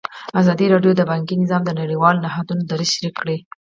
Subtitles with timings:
[0.41, 3.37] ازادي راډیو د بانکي نظام د نړیوالو نهادونو دریځ شریک کړی.